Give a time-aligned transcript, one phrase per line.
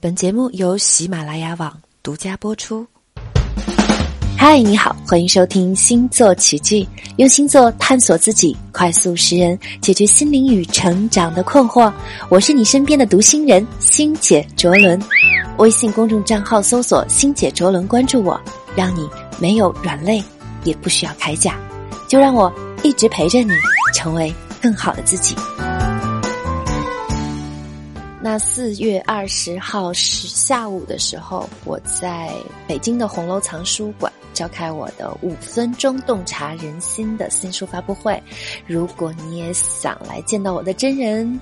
[0.00, 2.86] 本节目由喜马拉雅网独家播出。
[4.36, 11.92] 嗨，你好，欢迎收听星座奇迹，用星座探索自己，快速识人，解决心灵与成长的困惑。
[12.28, 15.02] 我是你身边的读心人星姐卓伦，
[15.56, 18.40] 微信公众账号搜索“星姐卓伦”，关注我，
[18.76, 19.04] 让你
[19.40, 20.22] 没有软肋，
[20.62, 21.58] 也不需要铠甲，
[22.06, 22.52] 就让我
[22.84, 23.50] 一直陪着你，
[23.92, 25.34] 成为更好的自己。
[28.30, 32.30] 那四月二十号是下午的时候，我在
[32.66, 38.22] 北京的红楼藏书馆召开我的五分钟洞察人心的新书发布会。
[38.66, 41.40] 如果你也想来见到我的真人，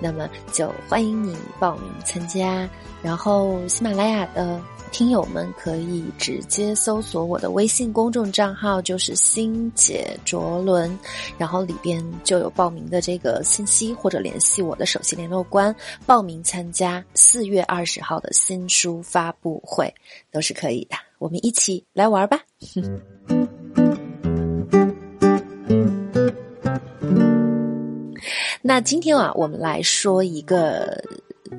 [0.00, 2.68] 那么就欢迎你报名参加。
[3.02, 4.60] 然后喜马拉雅的。
[4.92, 10.98] 听友们可以直接搜索我的微信公众账号，就是“星姐卓伦”，
[11.38, 19.90] 然后里边就有报名的这个信息，或者联系我的首席联络官报名参加四月二十号的新书发布会，
[20.30, 20.96] 都是可以的。
[21.18, 22.38] 我们一起来玩吧！
[28.62, 31.02] 那今天啊，我们来说一个。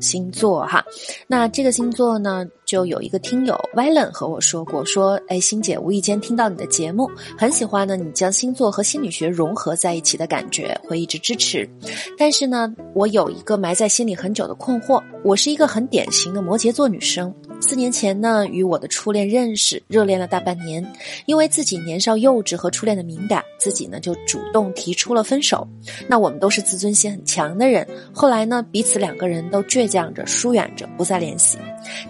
[0.00, 0.84] 星座哈，
[1.26, 11.68] 那这个星座呢，就有一个听友 Valen 和我说过，说，哎，星姐无意间听到你的节目，很喜欢呢，你将星座和心理学融合在一起的感觉，会一直支持。
[12.16, 17.34] 但是呢，我有一个埋在心里很久的困惑，我是一个很典型的摩羯座女生。
[17.60, 20.80] 四年前呢，与我的初恋认识，热恋了大半年，
[21.26, 25.66] 因为自己年少幼稚和初恋的敏感，自己呢就主动提出了分手。
[26.08, 31.58] 那我们都是自尊心很强的人，后来呢，彼此两个人都倔强着疏远着，不再联系。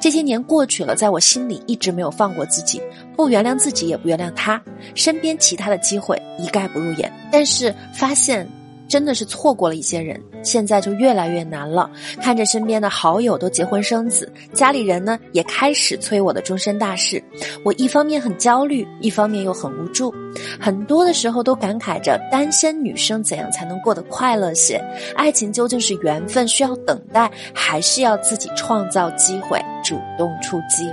[0.00, 2.82] 这些年过去了，在我心里一直没有放过自己，
[3.14, 4.60] 不原谅自己，也不原谅他。
[4.96, 8.44] 身边其他的机会一概不入眼，但是发现。
[8.90, 11.88] 真的是错过了一些人，现在就越来越难了。
[12.20, 17.22] 看着身边的好友都结婚生子，家里人呢也开始催我的终身大事，
[17.64, 20.12] 我一方面很焦虑，一方面又很无助。
[20.60, 24.82] 很多的时候都感慨着单身女生怎样才能过得快乐些？
[25.14, 30.88] 爱情究竟是缘分需要等待，还是要自己创造机会，主动出击？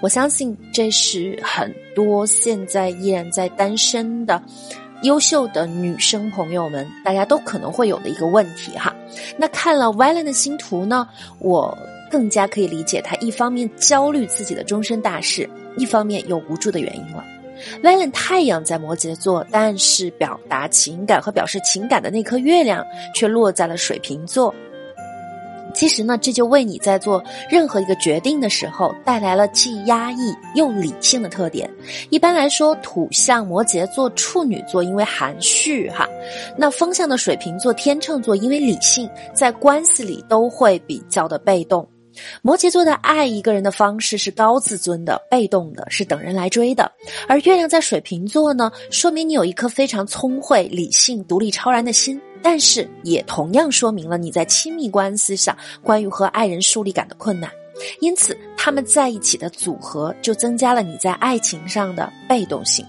[0.00, 4.42] 我相信这是很多现在依然在单身的
[5.02, 8.94] 优秀的女生朋友们，大家都可能会有的一个问题哈。
[9.36, 11.76] 那看了 v a l e n 的星图呢，我
[12.10, 17.24] 更加可以理解他一方面焦虑自己的终身大事，一方面又无助的原因了。
[17.82, 22.84] v a l e n 太阳在摩羯座，但是表达情感和表示情感的那颗月亮
[23.14, 24.54] 却落在了水瓶座。
[25.74, 31.68] 其实呢，这就为你在做任何一个决定的时候带来了既压抑又理性的特点。
[32.10, 36.08] 一般来说，土象摩羯座、处女座因为含蓄哈，
[36.56, 41.88] 那风象的水瓶座、天秤座因为理性，在关系里都会比较的被动。
[42.42, 46.92] 摩羯座的爱一个人的方式是高自尊的、被动的，是等人来追的。
[47.26, 52.20] 而月亮在水瓶座呢，说明你有一颗非常聪慧、理性、独立、超然的心。
[52.42, 57.50] 但是也同样说明了你在亲密关系上关于和爱人树立感的困难，
[58.00, 62.84] 因此他们在一起的组合就增加了你在爱情上的被动性，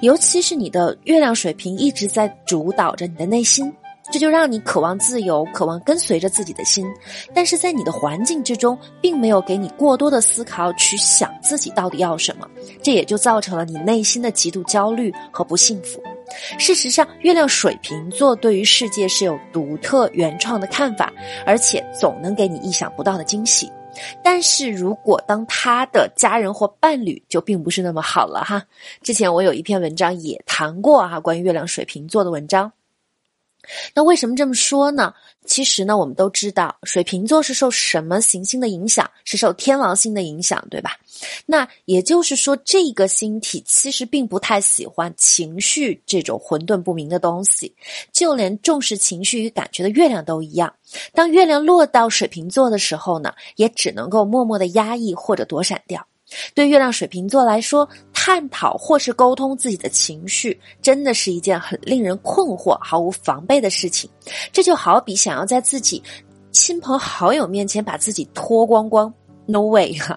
[0.00, 3.72] 尤其是你的月亮水平一直在主导着你的内心，
[4.12, 6.86] 这就让你渴望自由，渴望跟随着自己的心，
[7.32, 12.46] 但是在你的环境之中，并没有给你过多的思考去想自己到底要什么，
[12.82, 16.02] 这也就造成了你内心的极度焦虑和不幸福。
[16.58, 21.12] 事实上，月亮水瓶座对于世界是有独特原创的看法，
[21.46, 23.70] 而且总能给你意想不到的惊喜。
[24.24, 28.62] 但是如果当他的家人或伴侣，就并不是那么好了哈。
[29.02, 32.72] 之前我有一篇文章也谈过哈，关于月亮水瓶座的文章。
[33.94, 35.14] 那为什么这么说呢？
[35.44, 39.10] 其实呢，我们都知道，水瓶座是受什么行星的影响？
[39.24, 40.92] 是受天王星的影响，对吧？
[41.46, 47.74] 那也就是说，这个星体其实并不太喜欢情绪这种混沌不明的东西，
[48.12, 50.72] 就连重视情绪与感觉的月亮都一样。
[51.12, 56.06] 当月亮落到水瓶座的时候呢，也只能够默默的压抑或者躲闪掉。
[56.54, 57.86] 对月亮水瓶座来说，
[58.24, 64.08] 探讨或是沟通自己的情绪，真的是一件很令人困惑、毫无防备的事情。
[64.52, 66.00] 这就好比想要在自己
[66.52, 69.12] 亲朋好友面前把自己脱光光
[69.44, 70.16] ，no way 哈。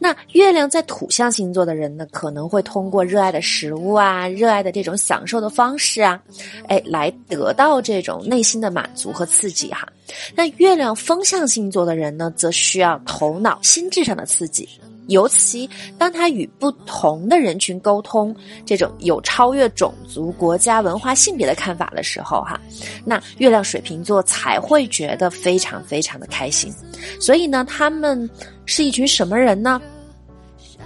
[0.00, 6.20] 那月亮在土象星座的人呢，可能会通过热爱的食物啊、热爱的这种享受的方式啊，
[6.66, 9.86] 哎，来得到这种内心的满足和刺激哈。
[10.34, 14.68] 那月亮风象星座的人呢，则需要头脑、心智上的刺激。
[15.08, 15.68] 尤其
[15.98, 18.34] 当他与不同的人群沟通，
[18.64, 22.60] 这种有超越种族、国家、文化、性别的看法的时候，哈，
[23.04, 26.72] 那月亮水瓶座才会觉得非常非常的开心。
[27.20, 28.28] 所以呢，他们
[28.64, 29.80] 是一群什么人呢？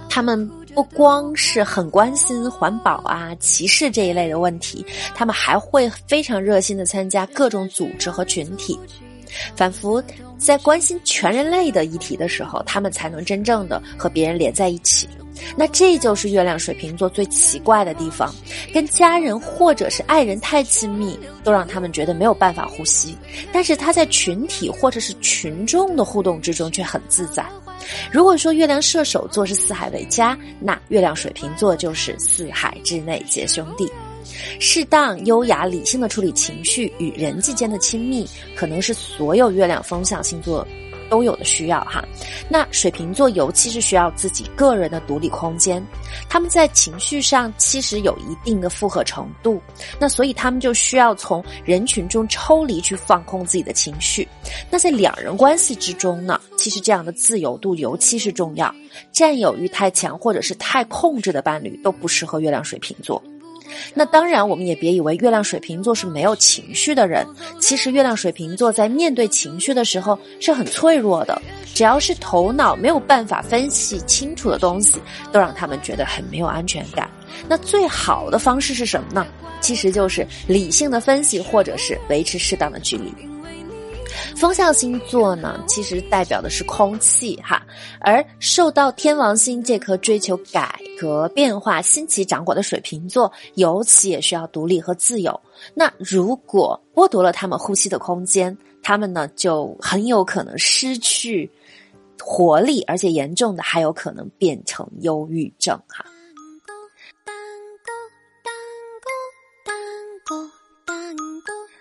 [0.09, 8.79] 他们不光是很关心环保啊、歧视这一类的问题，他们还会非常热心的参加各种组织和群体。
[9.55, 10.03] 仿佛
[10.37, 15.07] 在关心全人类的议题的时候，他们才能真正的和别人连在一起。
[15.55, 18.33] 那这就是月亮水瓶座最奇怪的地方：
[18.73, 23.15] 跟家人或者是爱人太亲密，都让他们觉得没有办法呼吸；
[23.51, 27.45] 但是他在群体或者是群众的互动之中却很自在。
[28.11, 33.87] 如果说月亮射手座是四海为家，那月亮水瓶座就是四海之内皆兄弟。
[34.59, 40.67] 适当、优雅、理性的处理情绪与人际间的亲密，可能是所有月亮风向星座
[41.09, 42.03] 都有的需要哈。
[42.49, 45.81] 那水瓶座尤其是需要自己个人的独立空间，
[46.27, 49.61] 他们在情绪上其实有一定的负荷程度，
[49.99, 54.27] 那所以他们就需要从人群中抽离去放空自己的情绪。
[54.69, 58.73] 那在两人关系之中呢，其实这样的自由度尤其是重要，
[59.13, 63.21] 占有欲太强或者是太控制的伴侣都不适合月亮水瓶座。
[63.93, 67.25] 那当然，我们也别以为月亮水瓶座是没有情绪的人。
[67.59, 71.41] 其实，月亮水瓶座在面对情绪的时候是很脆弱的。
[71.73, 74.99] 只要是头脑没有办法分析清楚的东西，
[75.31, 77.09] 都让他们觉得很没有安全感。
[77.47, 79.25] 那最好的方式是什么呢？
[79.61, 83.13] 其实就是理性的分析，或者是维持适当的距离。
[84.35, 87.61] 风象星座呢，其实代表的是空气哈，
[87.99, 95.39] 而受到天王星这颗追求改革变化、新奇掌管的水瓶座，尤其也需要独立和自由。
[95.73, 101.49] 那如果剥夺了他们呼吸的空间，他们呢就很有可能失去
[102.19, 106.05] 活力，而且严重的还有可能变成忧郁症哈。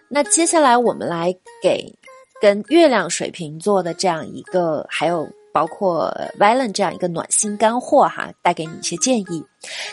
[0.08, 1.92] 那接下来我们来给。
[2.38, 9.42] 跟月亮水瓶座的这样一个，还有包括 Valen 这样一个暖心干货哈，带给你一些建议。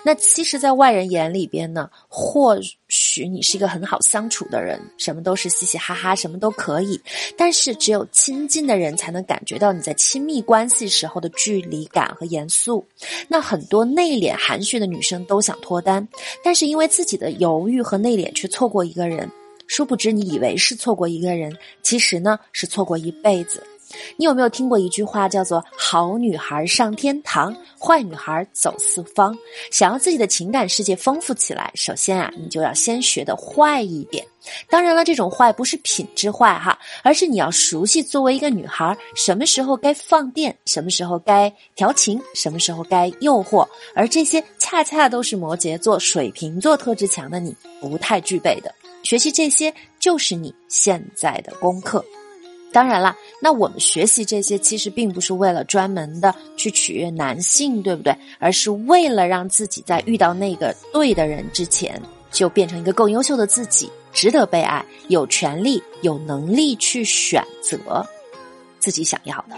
[0.03, 6.99] 那其实，在外人眼里边呢，或许你是一个很好相处的人，什么都是嘻嘻哈哈，什么都可以。
[7.37, 12.85] 但是，只有亲近的人才能感觉到你在亲密关系时候的距离感和严肃。
[13.29, 16.05] 那很多内敛含蓄的女生都想脱单，
[16.43, 19.31] 但是因为自己的犹豫和内敛，却错过一个人。
[19.65, 23.63] 殊不知，你以为是错过一个人，其实呢是错过一辈子。
[24.17, 29.37] 你有没有听过一句话，叫做“好女孩上天堂，坏女孩走四方”？
[29.71, 34.25] 想要自己的情感世界丰富起来，首先啊，你就要先学的坏一点。
[34.69, 43.65] 当然了，这种坏不是品质坏哈，而是你要熟悉作为一个女孩，什么时候该放电，什么时候该调情，什么时候该诱惑。
[43.95, 48.73] 而这些恰恰都是摩羯座、水瓶座特质强的你不太具备的。
[49.03, 52.03] 学习这些就是你现在的功课。
[52.73, 58.13] 当然了，那我们学习这些其实并不是为了专门的去取悦男性，对不对？
[58.39, 68.05] 而是为了让自己在遇到那个对的人之前，就变成一个更优秀的自己，值得被爱，有权利、有能力去选择
[68.79, 69.55] 自己想要的。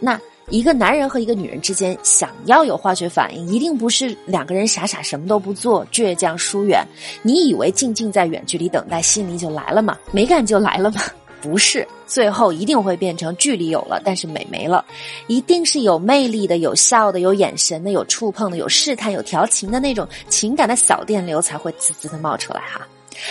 [0.00, 0.18] 那。
[0.50, 6.82] 一个男人和一个女人之间想要有化学反应，一定不是两个人傻傻什么都不做，倔强疏远。
[7.22, 9.98] 你以为静静在远距离等待，心里就来了吗？
[10.10, 11.02] 美感就来了吗？
[11.40, 14.84] 不是，最后一定会变成距离有了，但是美没了。
[15.26, 22.86] 一定是有魅力的、有笑的、有眼神的、有触碰的、有试探、有调情的那种情感的小电流才会滋滋的冒出来哈。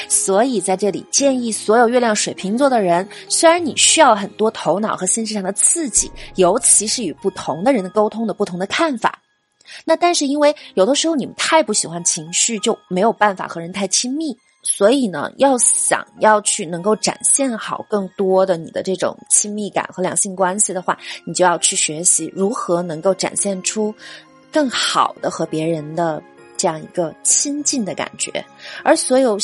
[0.10, 9.18] 所以在这里建议所有月亮水瓶座的人，虽然你需要很多头脑和心智上的刺激，尤其是与不同的人的沟通的不同的看法，
[9.86, 14.38] 那但是因为有的时候你们太不喜欢情绪，就没有办法和人太亲密。
[14.70, 23.96] 所以呢，要想要去能够展现好更多的你的这种亲密感和两性关系的话，你就要去学习如何能够展现出
[24.52, 26.22] 更好的和别人的
[26.58, 28.46] 这样一个亲近的感觉，
[28.84, 29.38] 而所有。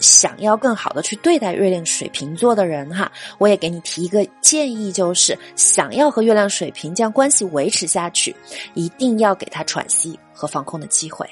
[0.00, 8.34] 想要更好的去对待月亮水瓶座的人哈，我也给你提一个建议，就是想要和月亮水瓶将关系维持下去，
[8.74, 11.24] 一定要给他喘息和放空的机会。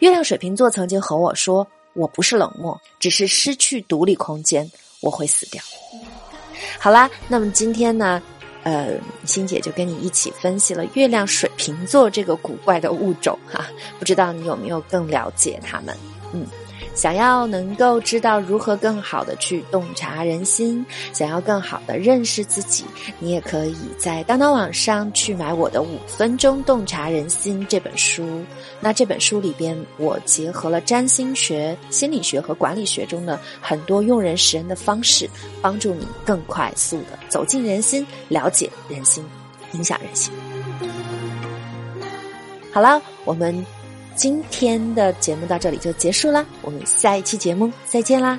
[0.00, 1.64] 月亮水瓶座曾经和我说
[1.94, 4.70] ：“我不是冷漠，只是失去独立空间，
[5.00, 5.62] 我会死掉。”
[6.78, 8.22] 好啦，那么今天呢，
[8.62, 8.94] 呃，
[9.24, 13.66] 欣姐就跟你一起分析了月亮水瓶座这个古怪的物种哈，
[13.98, 15.96] 不知道你有没有更了解他们？
[16.32, 16.46] 嗯。
[16.94, 22.84] 想要能够知道如何更好的去洞察人心，想要更好的认识自己，
[23.18, 28.44] 你也可以在当当网上去买我的《五分钟洞察人心》这本书。
[28.80, 35.28] 那这本书里边，我结合了占星学、心理学和管理学中的很多用人识人的方式，
[35.60, 39.24] 帮助你更快速的走进人心，了解人心，
[39.72, 40.32] 影响人心。
[42.72, 43.81] 好了，我们。
[44.14, 48.38] 今天的节目到这里就结束啦，我们下一期节目再见啦。